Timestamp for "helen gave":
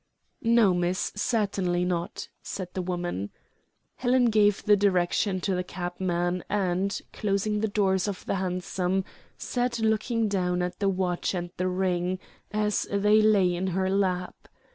3.97-4.63